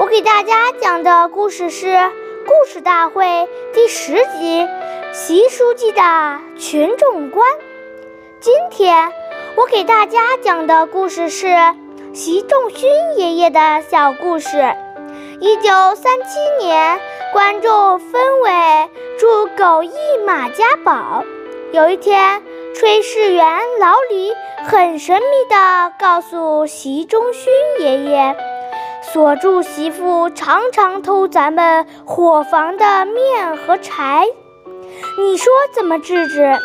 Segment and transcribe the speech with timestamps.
[0.00, 1.88] 我给大家讲的故事是
[2.46, 3.26] 《故事大会》
[3.74, 4.62] 第十集
[5.12, 6.00] 《习书记的
[6.58, 7.46] 群众观》。
[8.40, 9.12] 今天
[9.56, 11.54] 我给大家讲的故事是
[12.14, 14.74] 习仲勋爷爷的小故事。
[15.38, 16.98] 一九三七年，
[17.34, 18.50] 观众分委
[19.18, 19.92] 驻狗驿
[20.26, 21.22] 马家堡。
[21.72, 22.40] 有一天，
[22.74, 23.44] 炊事员
[23.78, 24.32] 老李
[24.64, 28.34] 很神秘地告诉习仲勋爷爷。
[29.12, 34.24] 锁住媳妇常常偷咱们伙房的面和柴，
[35.18, 36.56] 你说怎么制止？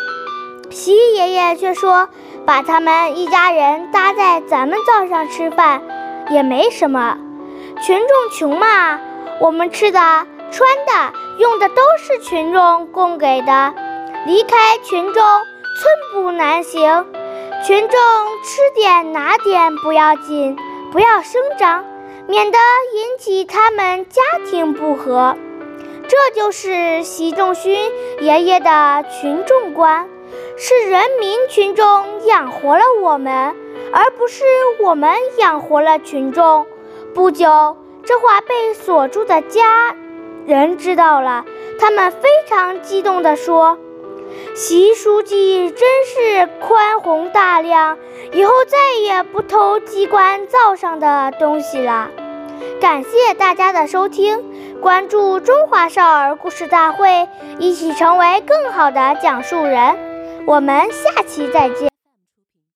[0.70, 2.08] 习爷爷却说，
[2.44, 5.82] 把他们一家人搭在咱们灶上吃饭
[6.30, 7.18] 也没什么。
[7.82, 9.00] 群众穷嘛，
[9.40, 9.98] 我们吃的、
[10.52, 13.74] 穿的、用的都是群众供给的，
[14.24, 17.06] 离开群众寸步难行。
[17.64, 17.98] 群众
[18.44, 20.56] 吃点拿点不要紧，
[20.92, 21.84] 不要声张。
[22.28, 22.58] 免得
[22.94, 25.36] 引起他们家庭不和，
[26.08, 30.08] 这就是习仲勋爷爷的群众观，
[30.56, 33.54] 是人民群众养活了我们，
[33.92, 34.44] 而不是
[34.80, 36.66] 我们养活了群众。
[37.14, 39.96] 不久，这话被锁住的家
[40.44, 41.44] 人知道了，
[41.78, 43.78] 他们非常激动地说。
[44.54, 46.85] 习书记真是宽
[47.66, 47.98] 这样，
[48.30, 52.08] 以后再也不偷机关灶上的东西了。
[52.80, 54.40] 感谢大家的收听，
[54.80, 57.28] 关注中华少儿故事大会，
[57.58, 59.98] 一起成为更好的讲述人。
[60.46, 61.95] 我们下期再见。